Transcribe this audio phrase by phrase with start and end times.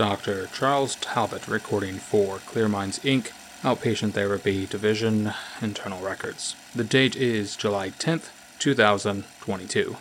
[0.00, 0.46] Dr.
[0.46, 6.56] Charles Talbot recording for Clear Minds Inc., Outpatient Therapy Division, Internal Records.
[6.74, 9.98] The date is July 10th, 2022.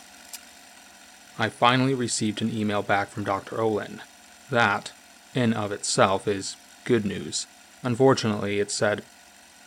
[1.37, 3.59] I finally received an email back from Dr.
[3.59, 4.01] Olin.
[4.49, 4.93] That,
[5.35, 6.55] in of itself, is
[6.85, 7.45] good news.
[7.83, 9.03] Unfortunately, it said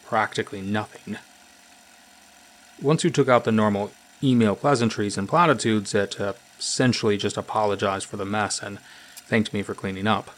[0.07, 1.19] practically nothing.
[2.81, 3.91] Once you took out the normal
[4.23, 8.79] email pleasantries and platitudes, it uh, essentially just apologized for the mess and
[9.33, 10.31] thanked me for cleaning up.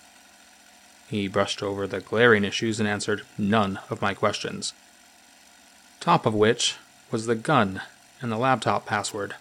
[1.10, 4.72] He brushed over the glaring issues and answered none of my questions.
[5.98, 6.76] Top of which
[7.10, 7.82] was the gun
[8.20, 9.34] and the laptop password.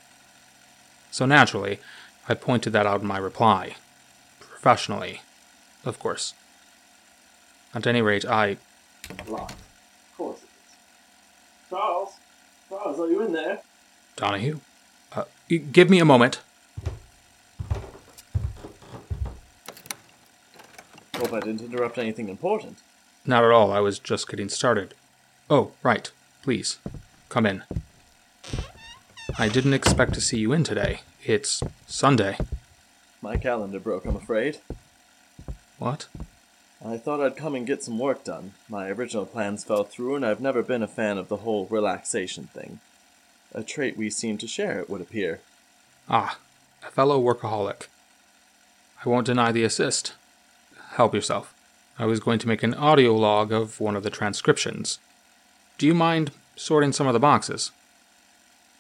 [1.11, 1.79] So naturally,
[2.27, 3.75] I pointed that out in my reply.
[4.39, 5.21] Professionally,
[5.85, 6.33] of course.
[7.75, 8.57] At any rate, I.
[9.27, 9.51] Locked.
[9.51, 11.69] Of course it is.
[11.69, 12.13] Charles?
[12.69, 13.61] Charles, are you in there?
[14.15, 14.61] Donahue?
[15.11, 16.41] Uh, give me a moment.
[21.23, 22.79] Hope I didn't interrupt anything important.
[23.25, 24.93] Not at all, I was just getting started.
[25.49, 26.11] Oh, right.
[26.41, 26.79] Please,
[27.29, 27.63] come in.
[29.39, 30.99] I didn't expect to see you in today.
[31.23, 32.37] It's Sunday.
[33.21, 34.57] My calendar broke, I'm afraid.
[35.79, 36.07] What?
[36.85, 38.51] I thought I'd come and get some work done.
[38.67, 42.47] My original plans fell through, and I've never been a fan of the whole relaxation
[42.47, 42.81] thing.
[43.53, 45.39] A trait we seem to share, it would appear.
[46.09, 46.37] Ah,
[46.85, 47.87] a fellow workaholic.
[49.05, 50.15] I won't deny the assist.
[50.93, 51.55] Help yourself.
[51.97, 54.99] I was going to make an audio log of one of the transcriptions.
[55.79, 57.71] Do you mind sorting some of the boxes?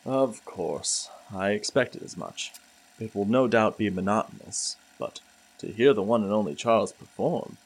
[0.05, 1.09] Of course.
[1.33, 2.53] I expected as much.
[2.99, 5.21] It will no doubt be monotonous, but
[5.57, 7.57] to hear the one and only Charles perform,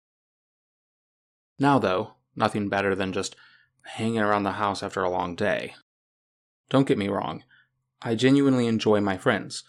[1.58, 3.36] Now, though, nothing better than just
[3.82, 5.74] hanging around the house after a long day.
[6.68, 7.44] Don't get me wrong,
[8.02, 9.64] I genuinely enjoy my friends.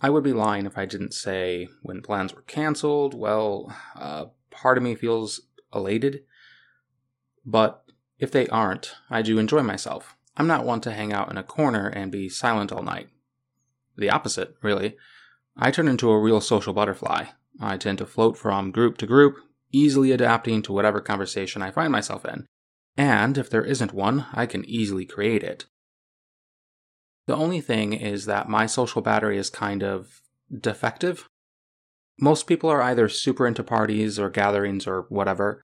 [0.00, 4.76] I would be lying if I didn't say when plans were canceled, well, uh, part
[4.76, 5.40] of me feels
[5.74, 6.22] elated.
[7.44, 7.82] But
[8.18, 10.16] if they aren't, I do enjoy myself.
[10.36, 13.08] I'm not one to hang out in a corner and be silent all night.
[13.96, 14.96] The opposite, really.
[15.56, 17.26] I turn into a real social butterfly.
[17.58, 19.36] I tend to float from group to group,
[19.72, 22.46] easily adapting to whatever conversation I find myself in.
[22.96, 25.66] And if there isn't one, I can easily create it.
[27.26, 30.20] The only thing is that my social battery is kind of
[30.56, 31.28] defective.
[32.18, 35.62] Most people are either super into parties or gatherings or whatever,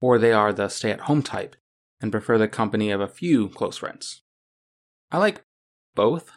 [0.00, 1.56] or they are the stay at home type
[2.00, 4.22] and prefer the company of a few close friends.
[5.10, 5.42] I like
[5.94, 6.32] both,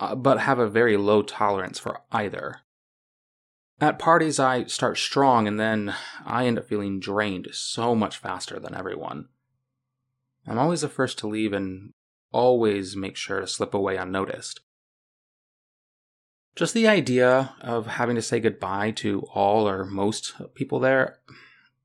[0.00, 2.63] uh, but have a very low tolerance for either.
[3.80, 8.60] At parties, I start strong and then I end up feeling drained so much faster
[8.60, 9.28] than everyone.
[10.46, 11.90] I'm always the first to leave and
[12.32, 14.60] always make sure to slip away unnoticed.
[16.54, 21.18] Just the idea of having to say goodbye to all or most people there,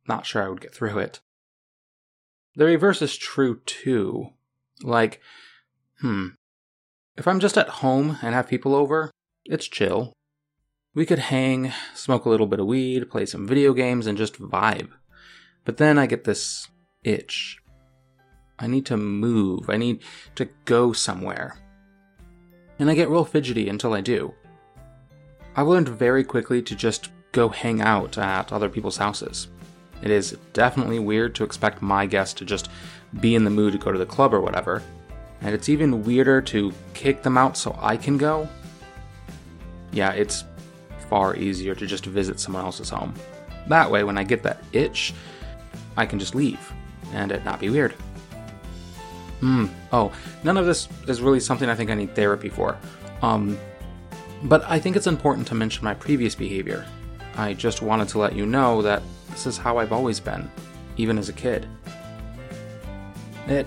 [0.07, 1.19] not sure I would get through it.
[2.55, 4.33] The reverse is true too.
[4.83, 5.21] Like,
[6.01, 6.27] hmm,
[7.17, 9.11] if I'm just at home and have people over,
[9.45, 10.13] it's chill.
[10.99, 14.37] We could hang, smoke a little bit of weed, play some video games, and just
[14.37, 14.89] vibe.
[15.63, 16.67] But then I get this
[17.05, 17.57] itch.
[18.59, 19.69] I need to move.
[19.69, 20.03] I need
[20.35, 21.55] to go somewhere.
[22.79, 24.33] And I get real fidgety until I do.
[25.55, 29.47] I learned very quickly to just go hang out at other people's houses.
[30.01, 32.67] It is definitely weird to expect my guests to just
[33.21, 34.83] be in the mood to go to the club or whatever,
[35.39, 38.49] and it's even weirder to kick them out so I can go.
[39.93, 40.43] Yeah, it's
[41.09, 43.13] far easier to just visit someone else's home.
[43.67, 45.13] That way, when I get that itch,
[45.97, 46.73] I can just leave
[47.13, 47.93] and it not be weird.
[49.39, 49.67] Hmm.
[49.91, 50.11] Oh,
[50.43, 52.77] none of this is really something I think I need therapy for.
[53.21, 53.57] Um,
[54.43, 56.85] but I think it's important to mention my previous behavior.
[57.35, 60.49] I just wanted to let you know that this is how I've always been,
[60.97, 61.67] even as a kid.
[63.47, 63.65] It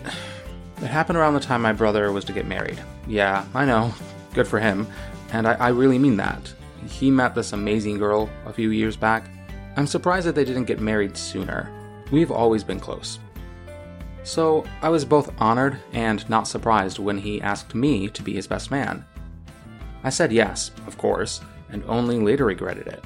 [0.81, 2.83] it happened around the time my brother was to get married.
[3.07, 3.95] Yeah, I know.
[4.35, 4.87] Good for him.
[5.33, 6.53] And I, I really mean that.
[6.87, 9.31] He met this amazing girl a few years back.
[9.77, 11.71] I'm surprised that they didn't get married sooner.
[12.11, 13.19] We've always been close.
[14.25, 18.47] So I was both honored and not surprised when he asked me to be his
[18.47, 19.05] best man.
[20.05, 21.41] I said yes, of course,
[21.71, 23.03] and only later regretted it.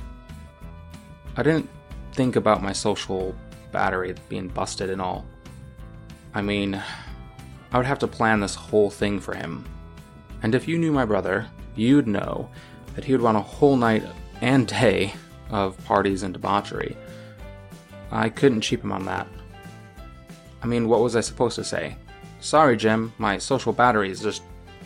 [1.37, 1.69] I didn't
[2.13, 3.35] think about my social
[3.73, 5.27] battery being busted and all.
[6.35, 6.83] I mean,
[7.73, 9.65] I would have to plan this whole thing for him.
[10.43, 12.51] And if you knew my brother, you'd know
[12.97, 14.03] that he would want a whole night
[14.41, 15.15] and day
[15.51, 16.97] of parties and debauchery.
[18.11, 19.29] I couldn't cheap him on that.
[20.63, 21.97] I mean, what was I supposed to say?
[22.41, 24.43] Sorry, Jim, my social battery is just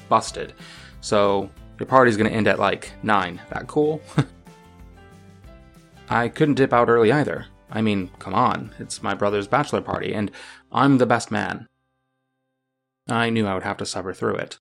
[0.08, 0.52] busted.
[1.00, 1.48] So,
[1.78, 3.40] your party's gonna end at like 9.
[3.50, 4.02] That cool?
[6.10, 7.46] I couldn't dip out early either.
[7.70, 10.30] I mean, come on, it's my brother's bachelor party, and
[10.72, 11.68] I'm the best man.
[13.08, 14.58] I knew I would have to suffer through it.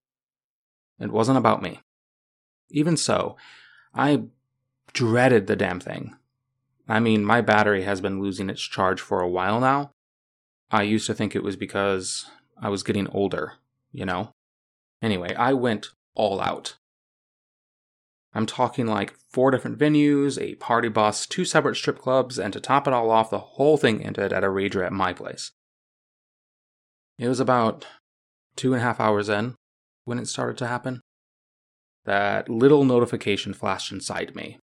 [1.00, 1.80] It wasn't about me.
[2.70, 3.36] Even so,
[3.94, 4.24] I
[4.94, 6.16] dreaded the damn thing.
[6.88, 9.92] I mean, my battery has been losing its charge for a while now,
[10.72, 12.30] I used to think it was because
[12.62, 13.54] I was getting older,
[13.92, 14.32] you know?
[15.02, 16.76] Anyway, I went all out.
[18.34, 22.60] I'm talking like four different venues, a party bus, two separate strip clubs, and to
[22.60, 25.52] top it all off, the whole thing ended at a rager at my place.
[27.18, 27.88] It was about
[28.56, 29.56] two and a half hours in
[30.06, 31.02] when it started to happen.
[32.06, 34.60] That little notification flashed inside me.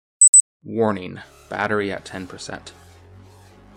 [0.65, 2.73] Warning, battery at 10%.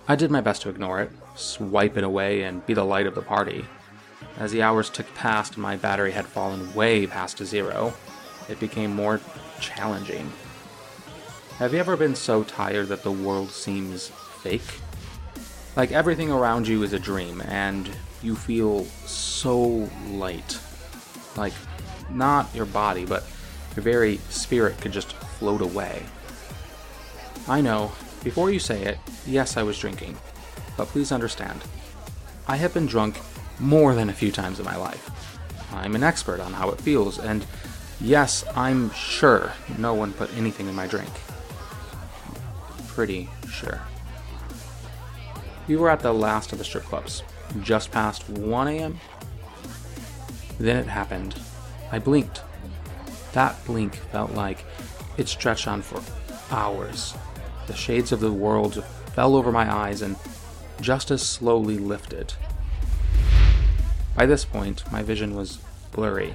[0.07, 3.15] I did my best to ignore it, swipe it away, and be the light of
[3.15, 3.65] the party.
[4.37, 7.93] As the hours ticked past and my battery had fallen way past zero,
[8.47, 9.21] it became more
[9.59, 10.31] challenging.
[11.57, 14.07] Have you ever been so tired that the world seems
[14.41, 14.79] fake?
[15.75, 17.89] Like everything around you is a dream, and
[18.23, 20.59] you feel so light.
[21.37, 21.53] Like,
[22.09, 23.23] not your body, but
[23.79, 26.03] your very spirit could just float away.
[27.47, 27.93] I know,
[28.25, 30.17] before you say it, yes, I was drinking.
[30.75, 31.61] But please understand,
[32.45, 33.17] I have been drunk
[33.57, 35.09] more than a few times in my life.
[35.71, 37.45] I'm an expert on how it feels, and
[38.01, 41.11] yes, I'm sure no one put anything in my drink.
[42.89, 43.79] Pretty sure.
[45.69, 47.23] We were at the last of the strip clubs,
[47.61, 48.99] just past 1 a.m.
[50.59, 51.39] Then it happened.
[51.93, 52.41] I blinked.
[53.33, 54.65] That blink felt like
[55.17, 56.01] it stretched on for
[56.53, 57.13] hours.
[57.67, 58.83] The shades of the world
[59.13, 60.15] fell over my eyes and
[60.81, 62.33] just as slowly lifted.
[64.15, 65.59] By this point, my vision was
[65.91, 66.33] blurry,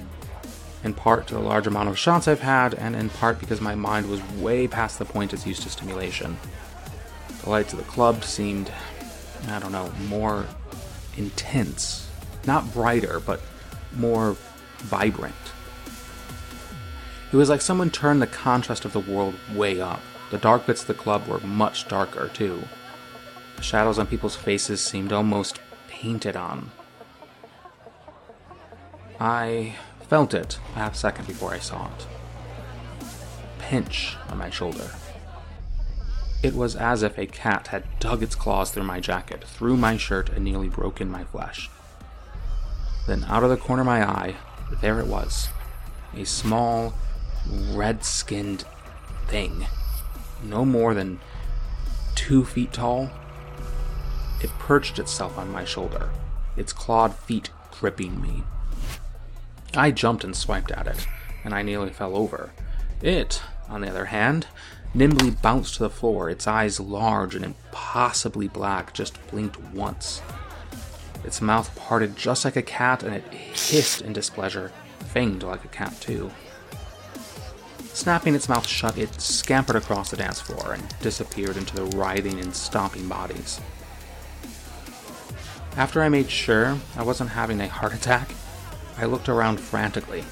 [0.82, 3.75] in part to the large amount of shots I've had, and in part because my
[3.75, 6.37] mind was way past the point it's used to stimulation.
[7.43, 8.70] The lights of the club seemed,
[9.49, 10.46] I don't know, more
[11.17, 12.08] intense.
[12.46, 13.41] Not brighter, but
[13.96, 14.37] more
[14.79, 15.35] vibrant.
[17.34, 20.00] It was like someone turned the contrast of the world way up.
[20.31, 22.62] The dark bits of the club were much darker, too.
[23.56, 26.70] The shadows on people's faces seemed almost painted on.
[29.19, 29.74] I
[30.08, 32.06] felt it a half second before I saw it.
[33.58, 34.93] Pinch on my shoulder.
[36.44, 39.96] It was as if a cat had dug its claws through my jacket, through my
[39.96, 41.69] shirt, and nearly broken my flesh.
[43.08, 44.36] Then, out of the corner of my eye,
[44.81, 45.48] there it was
[46.17, 46.94] a small,
[47.72, 48.65] red skinned
[49.27, 49.67] thing
[50.44, 51.20] no more than
[52.15, 53.10] two feet tall.
[54.43, 56.10] It perched itself on my shoulder,
[56.56, 58.44] its clawed feet gripping me.
[59.74, 61.06] I jumped and swiped at it,
[61.43, 62.53] and I nearly fell over.
[63.03, 64.46] It, on the other hand,
[64.93, 70.22] nimbly bounced to the floor, its eyes large and impossibly black, just blinked once.
[71.24, 74.70] Its mouth parted just like a cat, and it hissed in displeasure,
[75.13, 76.31] fanged like a cat, too.
[77.94, 82.41] Snapping its mouth shut, it scampered across the dance floor and disappeared into the writhing
[82.41, 83.60] and stomping bodies.
[85.77, 88.31] After I made sure I wasn't having a heart attack,
[88.98, 90.24] I looked around frantically.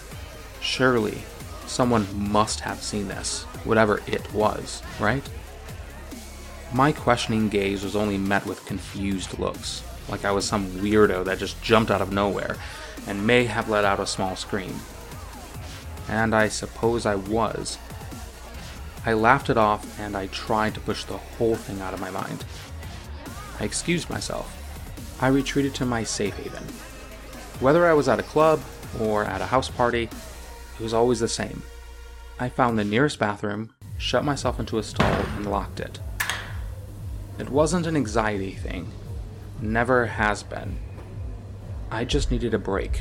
[0.60, 1.22] Surely,
[1.66, 5.26] someone must have seen this, whatever it was, right?
[6.72, 11.38] My questioning gaze was only met with confused looks, like I was some weirdo that
[11.38, 12.56] just jumped out of nowhere
[13.06, 14.80] and may have let out a small scream
[16.12, 17.78] and I suppose I was.
[19.06, 22.10] I laughed it off and I tried to push the whole thing out of my
[22.10, 22.44] mind.
[23.58, 24.46] I excused myself.
[25.22, 26.64] I retreated to my safe haven.
[27.60, 28.60] Whether I was at a club
[29.00, 31.62] or at a house party, it was always the same.
[32.38, 35.98] I found the nearest bathroom, shut myself into a stall, and locked it.
[37.38, 38.92] It wasn't an anxiety thing.
[39.62, 40.76] Never has been.
[41.90, 43.00] I just needed a break,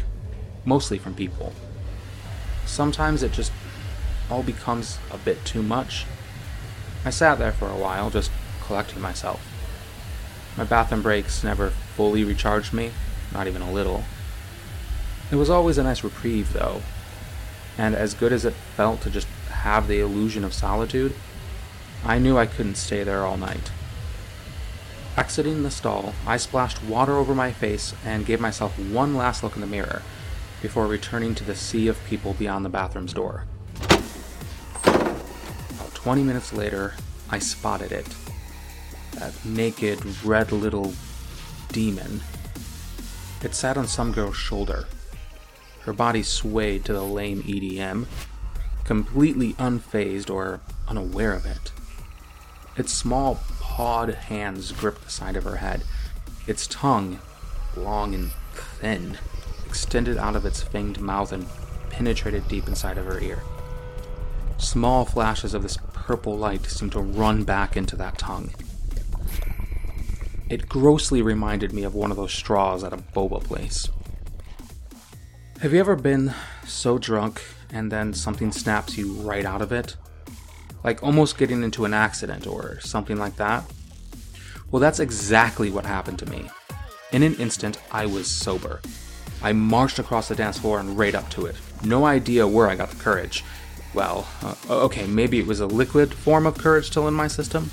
[0.63, 1.51] mostly from people.
[2.71, 3.51] Sometimes it just
[4.29, 6.05] all becomes a bit too much.
[7.03, 9.45] I sat there for a while, just collecting myself.
[10.55, 12.93] My bathroom breaks never fully recharged me,
[13.33, 14.05] not even a little.
[15.31, 16.81] It was always a nice reprieve, though,
[17.77, 21.13] and as good as it felt to just have the illusion of solitude,
[22.05, 23.69] I knew I couldn't stay there all night.
[25.17, 29.55] Exiting the stall, I splashed water over my face and gave myself one last look
[29.55, 30.03] in the mirror
[30.61, 33.45] before returning to the sea of people beyond the bathroom's door.
[34.83, 36.93] About 20 minutes later,
[37.29, 38.07] I spotted it.
[39.13, 40.93] That naked, red little
[41.71, 42.21] demon.
[43.43, 44.87] It sat on some girl's shoulder.
[45.81, 48.05] Her body swayed to the lame EDM,
[48.83, 51.71] completely unfazed or unaware of it.
[52.77, 55.83] Its small pawed hands gripped the side of her head.
[56.45, 57.19] Its tongue,
[57.75, 59.17] long and thin,
[59.71, 61.47] extended out of its fanged mouth and
[61.89, 63.39] penetrated deep inside of her ear.
[64.57, 68.51] Small flashes of this purple light seemed to run back into that tongue.
[70.49, 73.87] It grossly reminded me of one of those straws at a boba place.
[75.61, 76.33] Have you ever been
[76.65, 79.95] so drunk and then something snaps you right out of it?
[80.83, 83.63] like almost getting into an accident or something like that.
[84.69, 86.49] Well, that's exactly what happened to me.
[87.11, 88.81] In an instant, I was sober.
[89.41, 91.55] I marched across the dance floor and right up to it.
[91.83, 93.43] No idea where I got the courage.
[93.93, 97.71] Well, uh, okay, maybe it was a liquid form of courage still in my system.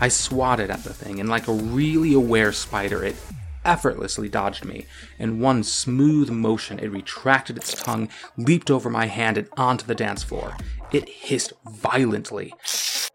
[0.00, 3.16] I swatted at the thing, and like a really aware spider, it
[3.64, 4.86] effortlessly dodged me.
[5.18, 9.94] In one smooth motion, it retracted its tongue, leaped over my hand, and onto the
[9.94, 10.56] dance floor.
[10.90, 12.54] It hissed violently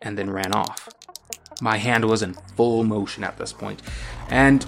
[0.02, 0.88] and then ran off.
[1.60, 3.82] My hand was in full motion at this point,
[4.30, 4.66] and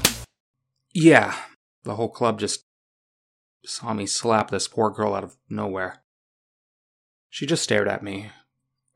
[0.93, 1.35] yeah,
[1.83, 2.65] the whole club just
[3.65, 6.01] saw me slap this poor girl out of nowhere.
[7.29, 8.31] She just stared at me,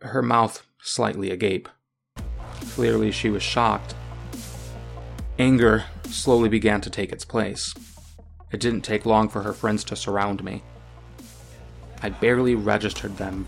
[0.02, 1.70] her mouth slightly agape.
[2.72, 3.96] Clearly, she was shocked.
[5.38, 7.74] Anger slowly began to take its place.
[8.52, 10.64] It didn't take long for her friends to surround me.
[12.02, 13.48] I barely registered them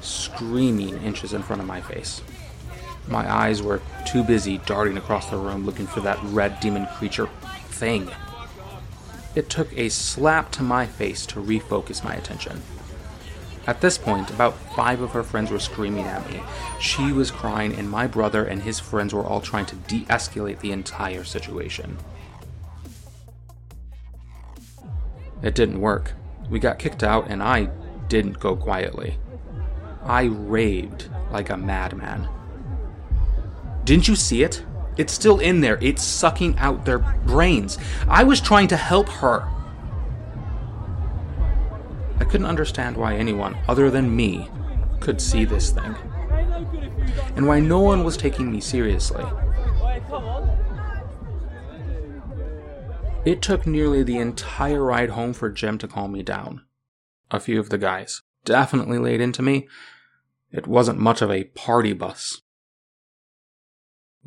[0.00, 2.22] screaming inches in front of my face.
[3.08, 7.28] My eyes were too busy darting across the room looking for that red demon creature
[7.70, 8.10] thing.
[9.34, 12.62] It took a slap to my face to refocus my attention.
[13.66, 16.40] At this point, about five of her friends were screaming at me.
[16.80, 20.60] She was crying, and my brother and his friends were all trying to de escalate
[20.60, 21.98] the entire situation.
[25.42, 26.14] It didn't work.
[26.48, 27.68] We got kicked out, and I
[28.08, 29.18] didn't go quietly.
[30.02, 32.26] I raved like a madman.
[33.84, 34.64] Didn't you see it?
[34.98, 35.78] It's still in there.
[35.80, 37.78] It's sucking out their brains.
[38.08, 39.48] I was trying to help her.
[42.18, 44.50] I couldn't understand why anyone other than me
[44.98, 45.94] could see this thing.
[47.36, 49.24] And why no one was taking me seriously.
[53.24, 56.64] It took nearly the entire ride home for Jim to calm me down.
[57.30, 59.68] A few of the guys definitely laid into me.
[60.50, 62.40] It wasn't much of a party bus.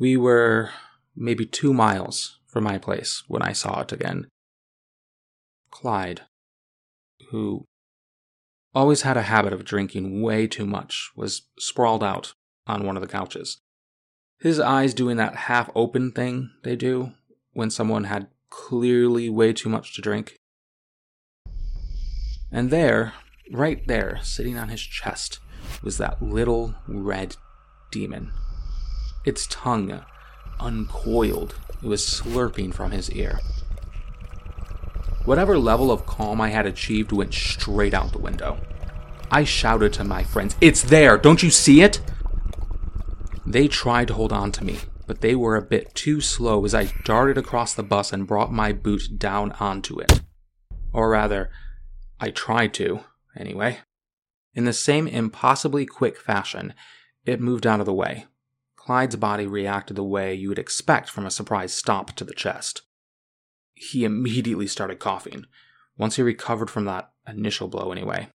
[0.02, 0.70] We were
[1.14, 4.26] maybe two miles from my place when I saw it again.
[5.70, 6.22] Clyde,
[7.30, 7.66] who
[8.74, 12.32] always had a habit of drinking way too much, was sprawled out
[12.66, 13.58] on one of the couches.
[14.40, 17.12] His eyes doing that half open thing they do
[17.52, 20.34] when someone had clearly way too much to drink.
[22.50, 23.12] And there,
[23.52, 25.38] right there, sitting on his chest,
[25.80, 27.36] was that little red
[27.92, 28.32] demon.
[29.24, 30.04] Its tongue
[30.58, 33.40] uncoiled, it was slurping from his ear.
[35.24, 38.58] Whatever level of calm I had achieved went straight out the window.
[39.30, 41.16] I shouted to my friends, It's there!
[41.16, 42.00] Don't you see it?
[43.46, 46.74] They tried to hold on to me, but they were a bit too slow as
[46.74, 50.22] I darted across the bus and brought my boot down onto it.
[50.92, 51.50] Or rather,
[52.20, 53.00] I tried to,
[53.36, 53.78] anyway.
[54.54, 56.74] In the same impossibly quick fashion,
[57.24, 58.26] it moved out of the way.
[58.84, 62.82] Clyde's body reacted the way you would expect from a surprise stomp to the chest
[63.90, 65.46] he immediately started coughing,
[65.96, 68.28] once he recovered from that initial blow, anyway.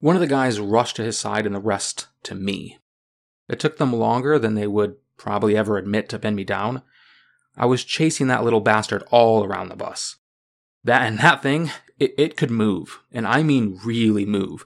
[0.00, 2.78] One of the guys rushed to his side and the rest to me.
[3.48, 6.82] It took them longer than they would probably ever admit to pin me down.
[7.56, 10.16] I was chasing that little bastard all around the bus.
[10.84, 14.64] That and that thing, it, it could move, and I mean really move.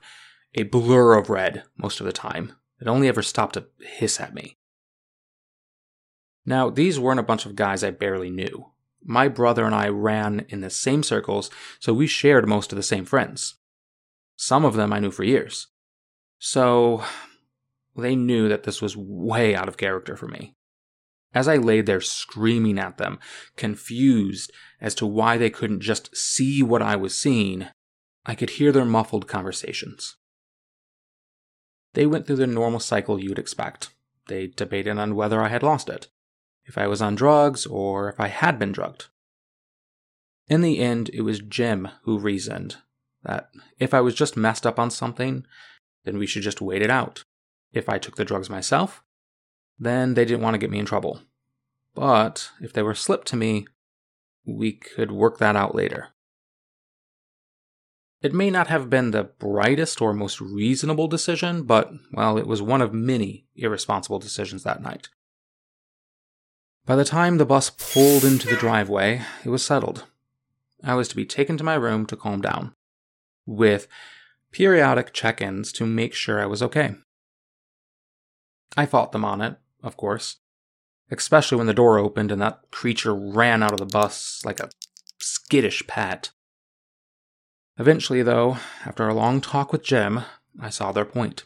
[0.55, 2.53] A blur of red most of the time.
[2.83, 4.57] It only ever stopped to hiss at me.
[6.45, 8.73] Now, these weren't a bunch of guys I barely knew.
[9.05, 11.49] My brother and I ran in the same circles,
[11.79, 13.55] so we shared most of the same friends.
[14.35, 15.69] Some of them I knew for years.
[16.41, 17.05] So,
[17.97, 20.57] they knew that this was way out of character for me.
[21.33, 23.21] As I lay there screaming at them,
[23.55, 27.69] confused as to why they couldn't just see what I was seeing,
[28.27, 30.17] I could hear their muffled conversations.
[31.95, 33.91] They went through the normal cycle you'd expect.
[34.29, 36.09] They debated on whether I had lost it,
[36.65, 39.07] if I was on drugs, or if I had been drugged.
[40.49, 42.77] In the end, it was Jim who reasoned
[43.25, 45.47] that if I was just messed up on something,
[46.05, 47.25] then we should just wait it out.
[47.73, 49.03] If I took the drugs myself,
[49.79, 51.23] then they didn't want to get me in trouble.
[51.95, 53.67] But if they were slipped to me,
[54.45, 56.09] we could work that out later.
[58.23, 62.63] It may not have been the brightest or most reasonable decision, but, well, it was
[62.63, 65.09] one of many irresponsible decisions that night.
[66.87, 70.07] By the time the bus pulled into the driveway, it was settled.
[70.85, 72.75] I was to be taken to my room to calm down,
[73.45, 73.89] with
[74.53, 76.95] periodic check ins to make sure I was okay.
[78.77, 80.37] I fought them on it, of course,
[81.11, 84.71] especially when the door opened and that creature ran out of the bus like a
[85.19, 86.31] skittish pet.
[87.79, 90.23] Eventually, though, after a long talk with Jim,
[90.61, 91.45] I saw their point.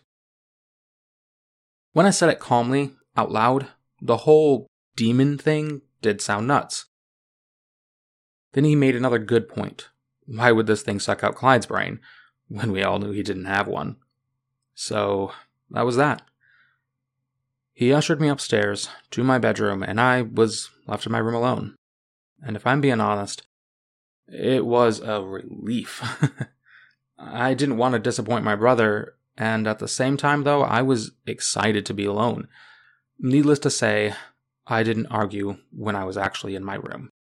[1.92, 3.68] When I said it calmly, out loud,
[4.00, 4.66] the whole
[4.96, 6.86] demon thing did sound nuts.
[8.52, 9.88] Then he made another good point.
[10.26, 12.00] Why would this thing suck out Clyde's brain
[12.48, 13.96] when we all knew he didn't have one?
[14.74, 15.32] So,
[15.70, 16.22] that was that.
[17.72, 21.76] He ushered me upstairs to my bedroom, and I was left in my room alone.
[22.42, 23.46] And if I'm being honest,
[24.28, 26.02] it was a relief.
[27.18, 31.12] I didn't want to disappoint my brother, and at the same time, though, I was
[31.26, 32.48] excited to be alone.
[33.18, 34.14] Needless to say,
[34.66, 37.10] I didn't argue when I was actually in my room.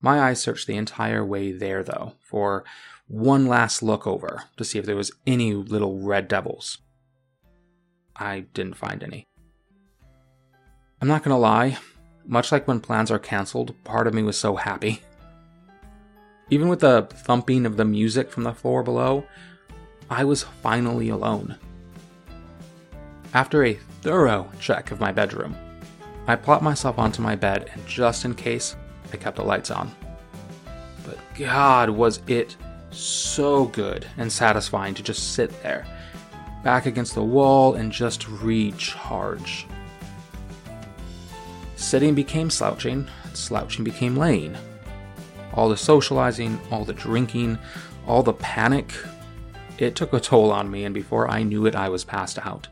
[0.00, 2.64] My eyes searched the entire way there, though, for
[3.06, 6.78] one last look over to see if there was any little red devils.
[8.16, 9.26] I didn't find any.
[11.00, 11.78] I'm not gonna lie,
[12.24, 15.02] much like when plans are cancelled, part of me was so happy.
[16.50, 19.24] Even with the thumping of the music from the floor below,
[20.10, 21.56] I was finally alone.
[23.32, 25.54] After a thorough check of my bedroom,
[26.26, 28.74] I plopped myself onto my bed and just in case,
[29.12, 29.94] I kept the lights on.
[31.06, 32.56] But God, was it
[32.90, 35.86] so good and satisfying to just sit there,
[36.62, 39.66] back against the wall and just recharge.
[41.76, 44.56] Sitting became slouching, slouching became laying.
[45.54, 47.58] All the socializing, all the drinking,
[48.06, 48.92] all the panic,
[49.78, 52.68] it took a toll on me, and before I knew it, I was passed out.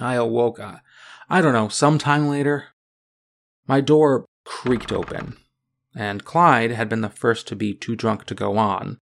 [0.00, 0.76] I awoke, uh,
[1.28, 2.68] I don't know, sometime later.
[3.66, 5.36] My door creaked open,
[5.94, 8.98] and Clyde had been the first to be too drunk to go on.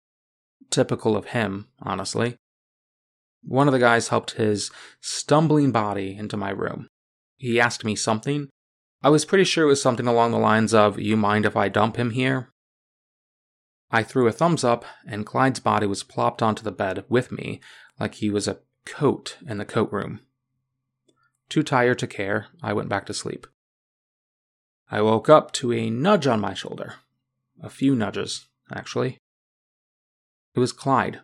[0.71, 2.37] Typical of him, honestly.
[3.43, 6.89] One of the guys helped his stumbling body into my room.
[7.37, 8.49] He asked me something,
[9.03, 11.69] I was pretty sure it was something along the lines of, You mind if I
[11.69, 12.51] dump him here?
[13.91, 17.61] I threw a thumbs up, and Clyde's body was plopped onto the bed with me
[17.99, 20.21] like he was a coat in the coat room.
[21.49, 23.47] Too tired to care, I went back to sleep.
[24.91, 26.95] I woke up to a nudge on my shoulder.
[27.63, 29.19] A few nudges, actually.
[30.55, 31.21] It was Clyde.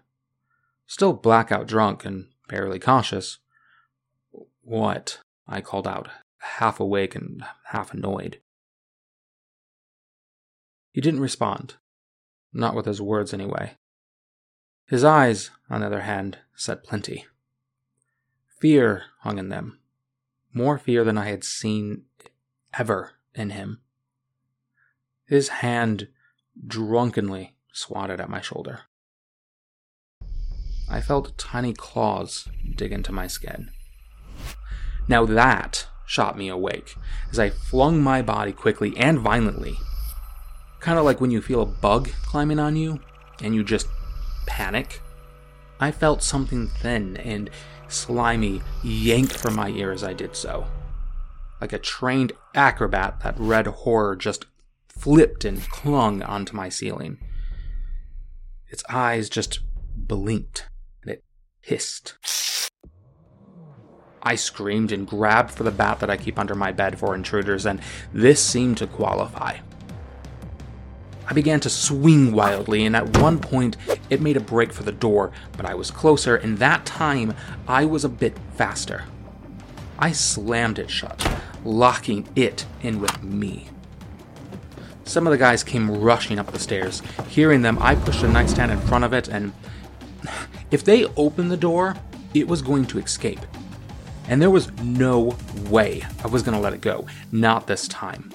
[0.86, 3.38] Still blackout drunk and barely conscious.
[4.62, 5.20] What?
[5.46, 6.08] I called out,
[6.58, 8.40] half awake and half annoyed.
[10.92, 11.74] He didn't respond,
[12.52, 13.76] not with his words anyway.
[14.86, 17.26] His eyes, on the other hand, said plenty.
[18.60, 19.80] Fear hung in them,
[20.54, 22.04] more fear than I had seen
[22.78, 23.80] ever in him.
[25.26, 26.08] His hand
[26.66, 28.82] drunkenly swatted at my shoulder.
[30.88, 33.70] I felt tiny claws dig into my skin.
[35.08, 36.96] Now that shot me awake
[37.30, 39.76] as I flung my body quickly and violently.
[40.80, 43.00] Kind of like when you feel a bug climbing on you
[43.42, 43.88] and you just
[44.46, 45.02] panic.
[45.78, 47.50] I felt something thin and
[47.88, 50.66] slimy yank from my ear as I did so.
[51.60, 54.46] Like a trained acrobat, that red horror just
[54.88, 57.18] flipped and clung onto my ceiling.
[58.68, 59.60] Its eyes just
[59.96, 60.68] blinked,
[61.02, 61.24] and it
[61.60, 62.16] hissed.
[64.26, 67.64] I screamed and grabbed for the bat that I keep under my bed for intruders,
[67.64, 67.80] and
[68.12, 69.58] this seemed to qualify.
[71.28, 73.76] I began to swing wildly, and at one point
[74.10, 77.34] it made a break for the door, but I was closer, and that time
[77.68, 79.04] I was a bit faster.
[79.96, 81.24] I slammed it shut,
[81.64, 83.68] locking it in with me.
[85.04, 87.00] Some of the guys came rushing up the stairs.
[87.28, 89.52] Hearing them, I pushed a nightstand in front of it, and
[90.72, 91.94] if they opened the door,
[92.34, 93.38] it was going to escape.
[94.28, 95.36] And there was no
[95.68, 97.06] way I was going to let it go.
[97.32, 98.32] Not this time.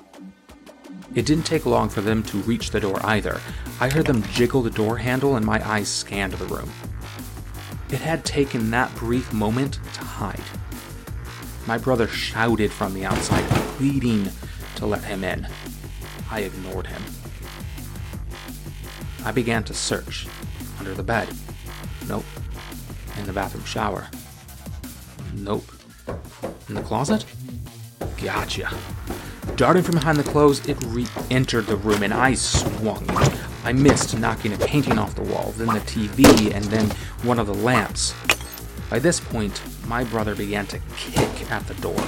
[1.13, 3.41] It didn't take long for them to reach the door either.
[3.82, 6.71] I heard them jiggle the door handle and my eyes scanned the room.
[7.89, 10.39] It had taken that brief moment to hide.
[11.67, 13.43] My brother shouted from the outside,
[13.75, 14.30] pleading
[14.75, 15.45] to let him in.
[16.30, 17.01] I ignored him.
[19.25, 20.27] I began to search
[20.80, 21.27] under the bed.
[22.08, 22.25] Nope.
[23.19, 24.08] In the bathroom shower.
[25.34, 25.69] Nope.
[26.71, 27.25] In the closet?
[28.23, 28.73] Gotcha.
[29.57, 33.05] Darting from behind the clothes, it re entered the room and I swung.
[33.65, 36.89] I missed, knocking a painting off the wall, then the TV, and then
[37.23, 38.15] one of the lamps.
[38.89, 42.01] By this point, my brother began to kick at the door.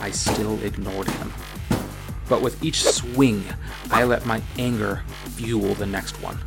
[0.00, 1.30] I still ignored him.
[2.26, 3.44] But with each swing,
[3.90, 5.02] I let my anger
[5.36, 6.38] fuel the next one.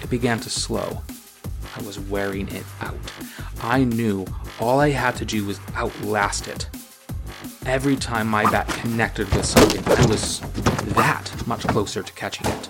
[0.00, 1.02] It began to slow.
[1.76, 2.94] I was wearing it out.
[3.60, 4.24] I knew
[4.60, 6.68] all I had to do was outlast it.
[7.66, 10.40] Every time my bat connected with something, I was
[10.94, 12.68] that much closer to catching it.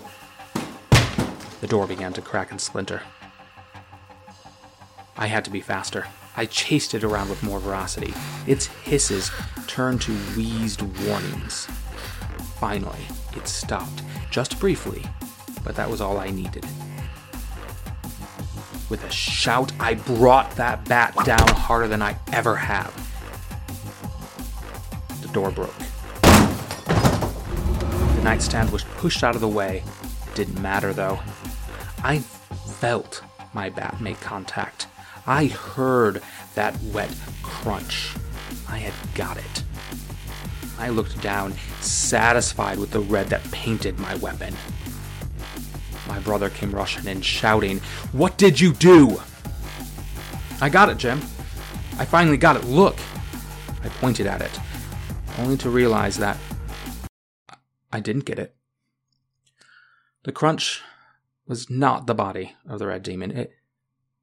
[1.60, 3.02] The door began to crack and splinter.
[5.16, 6.06] I had to be faster.
[6.36, 8.14] I chased it around with more veracity.
[8.46, 9.30] Its hisses
[9.66, 11.66] turned to wheezed warnings.
[12.58, 15.04] Finally, it stopped, just briefly,
[15.64, 16.66] but that was all I needed.
[18.90, 22.92] With a shout, I brought that bat down harder than I ever have.
[25.22, 25.74] The door broke.
[28.16, 29.82] The nightstand was pushed out of the way.
[30.34, 31.18] Didn't matter, though.
[32.02, 33.22] I felt
[33.54, 34.86] my bat make contact.
[35.26, 36.22] I heard
[36.54, 38.14] that wet crunch.
[38.68, 39.64] I had got it.
[40.78, 44.54] I looked down, satisfied with the red that painted my weapon.
[46.24, 47.78] Brother came rushing in, shouting,
[48.12, 49.20] What did you do?
[50.60, 51.18] I got it, Jim.
[51.98, 52.64] I finally got it.
[52.64, 52.96] Look.
[53.82, 54.58] I pointed at it,
[55.38, 56.38] only to realize that
[57.92, 58.56] I didn't get it.
[60.24, 60.80] The crunch
[61.46, 63.30] was not the body of the red demon.
[63.30, 63.52] It,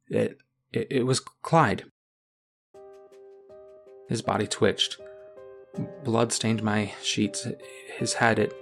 [0.07, 0.39] it
[0.73, 1.85] it, it was Clyde.
[4.07, 4.97] His body twitched.
[6.03, 7.47] Blood stained my sheets.
[7.97, 8.53] His head, it,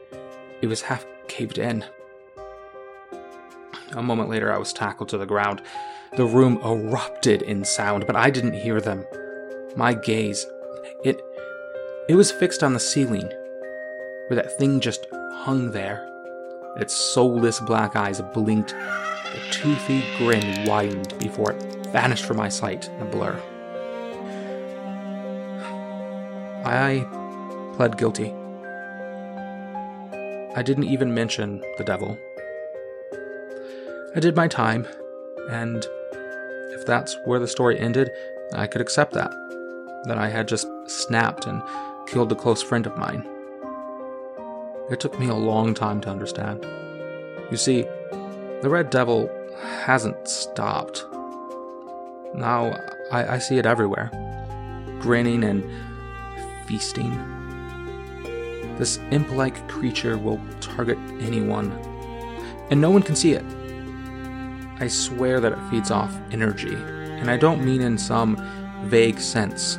[0.62, 1.86] it was half caved in.
[3.94, 5.62] A moment later, I was tackled to the ground.
[6.16, 9.06] The room erupted in sound, but I didn't hear them.
[9.76, 10.46] My gaze,
[11.04, 11.20] it,
[12.08, 13.28] it was fixed on the ceiling,
[14.28, 16.06] where that thing just hung there.
[16.78, 18.70] Its soulless black eyes blinked.
[18.70, 23.42] The toothy grin widened before it vanished from my sight in a blur.
[26.66, 27.08] I
[27.76, 28.34] pled guilty.
[30.56, 32.18] I didn't even mention the devil.
[34.16, 34.88] I did my time,
[35.52, 35.86] and
[36.72, 38.10] if that's where the story ended,
[38.54, 39.32] I could accept that.
[40.06, 41.62] That I had just snapped and
[42.08, 43.24] killed a close friend of mine.
[44.90, 46.66] It took me a long time to understand.
[47.52, 47.84] You see,
[48.62, 49.30] the Red Devil
[49.84, 51.06] hasn't stopped.
[52.34, 52.80] Now
[53.12, 54.10] I, I see it everywhere,
[55.02, 55.64] grinning and
[56.68, 57.12] feasting.
[58.80, 61.72] This imp like creature will target anyone,
[62.72, 63.46] and no one can see it.
[64.82, 68.38] I swear that it feeds off energy, and I don't mean in some
[68.86, 69.78] vague sense.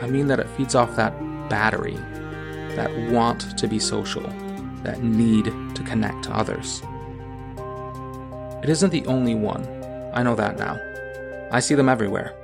[0.00, 1.12] I mean that it feeds off that
[1.50, 1.96] battery,
[2.74, 4.22] that want to be social,
[4.82, 6.82] that need to connect to others.
[8.62, 9.62] It isn't the only one,
[10.14, 10.80] I know that now.
[11.52, 12.34] I see them everywhere.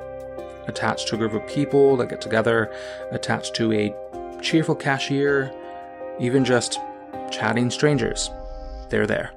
[0.67, 2.71] Attached to a group of people that get together,
[3.11, 3.95] attached to a
[4.43, 5.51] cheerful cashier,
[6.21, 6.79] even just
[7.31, 8.31] chatting strangers.
[8.91, 9.33] They're there.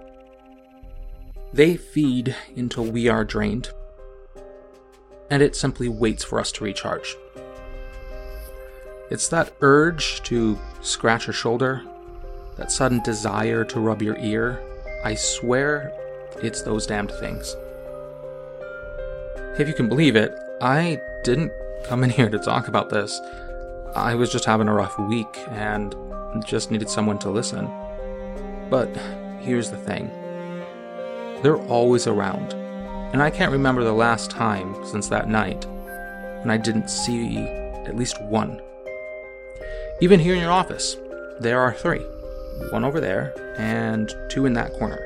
[1.54, 3.70] They feed until we are drained,
[5.30, 7.16] and it simply waits for us to recharge.
[9.12, 11.84] It's that urge to scratch your shoulder,
[12.58, 14.64] that sudden desire to rub your ear.
[15.06, 15.94] I swear
[16.42, 17.56] it's those damned things.
[19.60, 21.52] If you can believe it, I didn't
[21.86, 23.22] come in here to talk about this.
[23.96, 25.94] I was just having a rough week and
[26.44, 27.70] just needed someone to listen.
[28.72, 28.88] But
[29.40, 30.10] here's the thing
[31.44, 32.54] they're always around,
[33.14, 35.68] And I can't remember the last time since that night
[36.40, 38.60] when I didn't see at least one.
[40.02, 40.98] Even here in your office,
[41.40, 42.04] there are three
[42.72, 45.00] one over there, and two in that corner.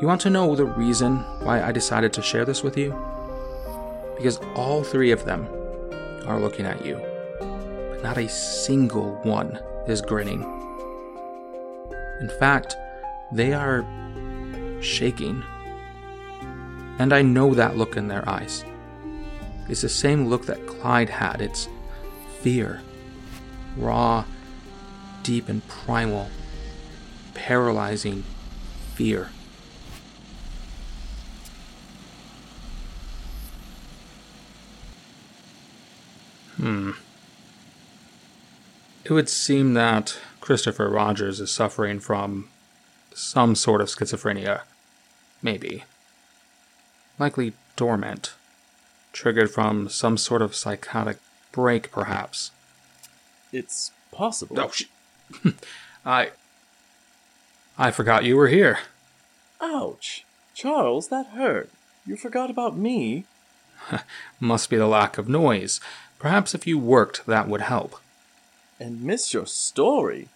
[0.00, 2.94] You want to know the reason why I decided to share this with you?
[4.16, 5.48] Because all three of them
[6.26, 7.00] are looking at you,
[7.90, 10.42] but not a single one is grinning.
[12.20, 12.76] In fact,
[13.32, 13.84] they are
[14.80, 15.42] shaking.
[16.98, 18.64] And I know that look in their eyes.
[19.68, 21.40] It's the same look that Clyde had.
[21.40, 21.68] It's
[22.40, 22.80] fear.
[23.76, 24.24] Raw,
[25.22, 26.30] deep, and primal.
[27.34, 28.24] Paralyzing
[28.94, 29.30] fear.
[36.56, 36.92] Hmm.
[39.04, 42.48] It would seem that Christopher Rogers is suffering from
[43.18, 44.62] some sort of schizophrenia.
[45.42, 45.84] Maybe.
[47.18, 48.34] Likely dormant.
[49.12, 51.18] Triggered from some sort of psychotic
[51.52, 52.50] break, perhaps.
[53.52, 54.60] It's possible.
[54.60, 54.84] Oh, sh-
[56.06, 56.30] I.
[57.76, 58.78] I forgot you were here.
[59.60, 60.24] Ouch!
[60.54, 61.70] Charles, that hurt.
[62.06, 63.24] You forgot about me?
[64.40, 65.80] Must be the lack of noise.
[66.18, 68.00] Perhaps if you worked, that would help.
[68.80, 70.28] And miss your story?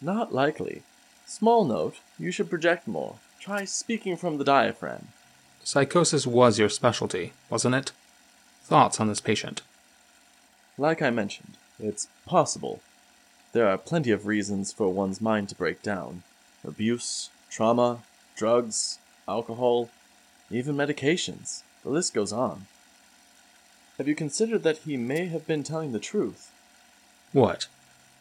[0.00, 0.82] Not likely.
[1.38, 3.16] Small note, you should project more.
[3.40, 5.08] Try speaking from the diaphragm.
[5.64, 7.90] Psychosis was your specialty, wasn't it?
[8.62, 9.60] Thoughts on this patient?
[10.78, 12.82] Like I mentioned, it's possible.
[13.52, 16.22] There are plenty of reasons for one's mind to break down
[16.64, 18.04] abuse, trauma,
[18.36, 19.90] drugs, alcohol,
[20.52, 21.64] even medications.
[21.82, 22.66] The list goes on.
[23.98, 26.52] Have you considered that he may have been telling the truth?
[27.32, 27.66] What?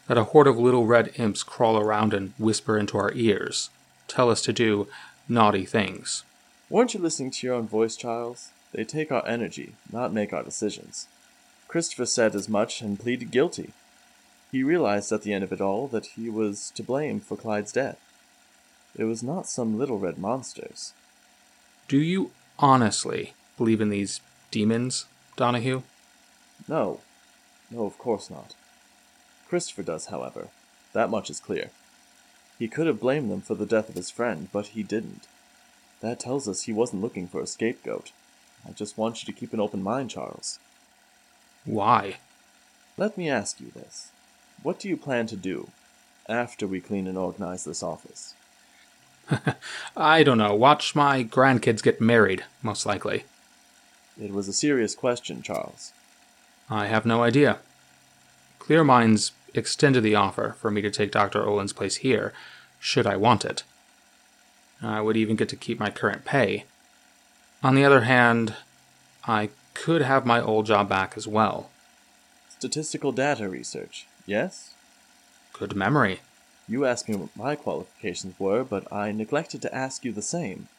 [0.07, 3.69] That a horde of little red imps crawl around and whisper into our ears,
[4.07, 4.87] tell us to do
[5.29, 6.23] naughty things.
[6.69, 8.49] Weren't you listening to your own voice, Charles?
[8.73, 11.07] They take our energy, not make our decisions.
[11.67, 13.71] Christopher said as much and pleaded guilty.
[14.51, 17.71] He realized at the end of it all that he was to blame for Clyde's
[17.71, 17.99] death.
[18.95, 20.93] It was not some little red monsters.
[21.87, 25.81] Do you honestly believe in these demons, Donahue?
[26.67, 26.99] No.
[27.71, 28.53] No, of course not.
[29.53, 30.47] Christopher does, however.
[30.93, 31.69] That much is clear.
[32.57, 35.27] He could have blamed them for the death of his friend, but he didn't.
[36.01, 38.11] That tells us he wasn't looking for a scapegoat.
[38.67, 40.57] I just want you to keep an open mind, Charles.
[41.65, 42.15] Why?
[42.97, 44.09] Let me ask you this.
[44.63, 45.69] What do you plan to do
[46.27, 48.33] after we clean and organize this office?
[49.95, 50.55] I don't know.
[50.55, 53.25] Watch my grandkids get married, most likely.
[54.19, 55.91] It was a serious question, Charles.
[56.71, 57.59] I have no idea.
[58.63, 61.45] Clear Minds extended the offer for me to take Dr.
[61.45, 62.31] Olin's place here,
[62.79, 63.63] should I want it.
[64.81, 66.63] I would even get to keep my current pay.
[67.61, 68.55] On the other hand,
[69.27, 71.71] I could have my old job back as well.
[72.47, 74.73] Statistical data research, yes?
[75.51, 76.21] Good memory.
[76.65, 80.69] You asked me what my qualifications were, but I neglected to ask you the same.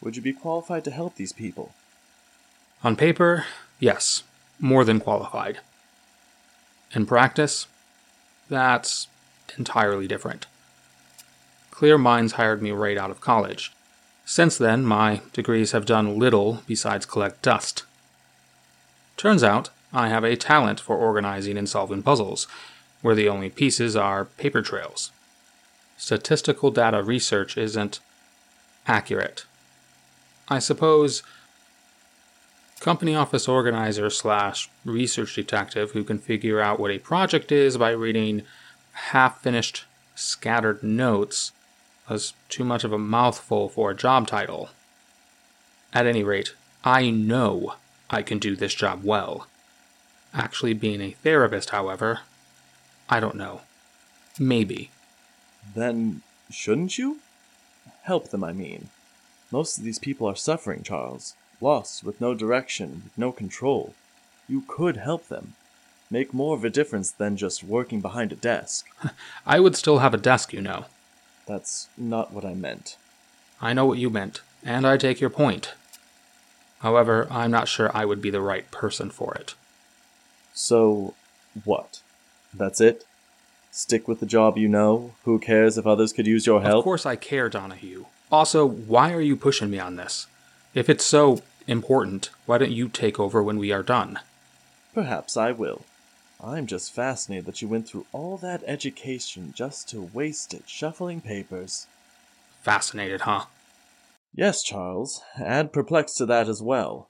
[0.00, 1.72] Would you be qualified to help these people?
[2.84, 3.46] On paper,
[3.80, 4.22] yes,
[4.60, 5.58] more than qualified.
[6.94, 7.66] In practice,
[8.48, 9.08] that's
[9.58, 10.46] entirely different.
[11.70, 13.72] Clear Minds hired me right out of college.
[14.24, 17.84] Since then, my degrees have done little besides collect dust.
[19.16, 22.46] Turns out, I have a talent for organizing and solving puzzles,
[23.02, 25.10] where the only pieces are paper trails.
[25.96, 28.00] Statistical data research isn't
[28.86, 29.44] accurate.
[30.48, 31.22] I suppose
[32.80, 37.90] company office organizer slash research detective who can figure out what a project is by
[37.90, 38.42] reading
[38.92, 39.84] half finished
[40.14, 41.52] scattered notes
[42.08, 44.70] was too much of a mouthful for a job title.
[45.92, 47.74] At any rate, I know
[48.10, 49.46] I can do this job well.
[50.32, 52.20] Actually, being a therapist, however,
[53.08, 53.62] I don't know.
[54.38, 54.90] Maybe.
[55.74, 57.18] Then, shouldn't you?
[58.02, 58.90] Help them, I mean.
[59.50, 61.34] Most of these people are suffering, Charles.
[61.60, 63.94] Lost, with no direction, with no control.
[64.48, 65.54] You could help them.
[66.10, 68.86] Make more of a difference than just working behind a desk.
[69.46, 70.84] I would still have a desk, you know.
[71.46, 72.96] That's not what I meant.
[73.60, 75.74] I know what you meant, and I take your point.
[76.80, 79.54] However, I'm not sure I would be the right person for it.
[80.52, 81.14] So,
[81.64, 82.00] what?
[82.52, 83.04] That's it?
[83.70, 85.12] Stick with the job you know?
[85.24, 86.78] Who cares if others could use your help?
[86.78, 88.04] Of course I care, Donahue.
[88.30, 90.26] Also, why are you pushing me on this?
[90.76, 94.18] If it's so important, why don't you take over when we are done?
[94.92, 95.86] Perhaps I will.
[96.38, 101.22] I'm just fascinated that you went through all that education just to waste it shuffling
[101.22, 101.86] papers.
[102.60, 103.46] Fascinated, huh?
[104.34, 107.08] Yes, Charles, and perplexed to that as well.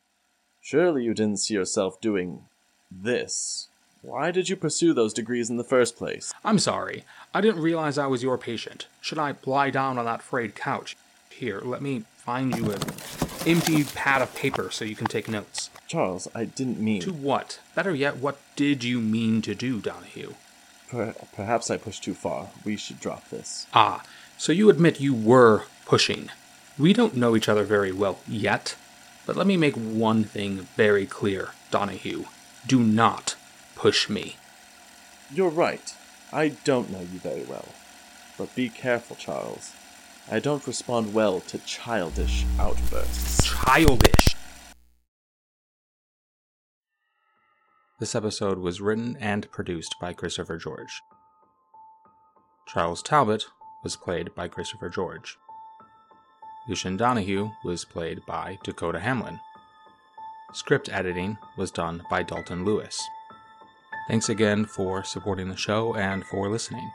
[0.60, 2.44] Surely you didn't see yourself doing
[2.88, 3.66] this.
[4.00, 6.32] Why did you pursue those degrees in the first place?
[6.44, 7.02] I'm sorry.
[7.34, 8.86] I didn't realize I was your patient.
[9.00, 10.96] Should I lie down on that frayed couch?
[11.30, 12.80] Here, let me find you an
[13.46, 15.70] empty pad of paper so you can take notes.
[15.86, 17.00] Charles, I didn't mean.
[17.02, 17.60] To what?
[17.74, 20.34] Better yet, what did you mean to do, Donahue?
[20.88, 22.50] Per- perhaps I pushed too far.
[22.64, 23.66] We should drop this.
[23.72, 24.02] Ah,
[24.36, 26.30] so you admit you were pushing.
[26.78, 28.76] We don't know each other very well yet,
[29.24, 32.24] but let me make one thing very clear, Donahue.
[32.66, 33.36] Do not
[33.74, 34.36] push me.
[35.32, 35.94] You're right.
[36.32, 37.66] I don't know you very well.
[38.36, 39.72] But be careful, Charles.
[40.28, 43.44] I don't respond well to childish outbursts.
[43.44, 44.26] Childish.
[48.00, 51.00] This episode was written and produced by Christopher George.
[52.66, 53.46] Charles Talbot
[53.84, 55.38] was played by Christopher George.
[56.68, 59.38] Lucian Donahue was played by Dakota Hamlin.
[60.52, 63.00] Script editing was done by Dalton Lewis.
[64.08, 66.90] Thanks again for supporting the show and for listening.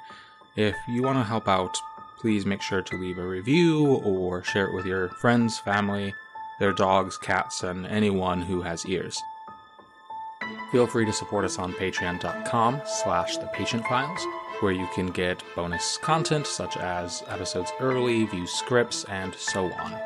[0.58, 1.78] If you want to help out,
[2.18, 6.14] please make sure to leave a review or share it with your friends, family,
[6.60, 9.22] their dogs, cats, and anyone who has ears.
[10.72, 14.26] Feel free to support us on patreon.com slash the patient files,
[14.62, 20.00] where you can get bonus content such as episodes early, view scripts, and so on.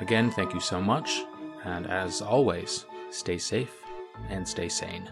[0.00, 1.24] Again, thank you so much,
[1.64, 3.84] and as always, stay safe
[4.28, 5.10] and stay sane.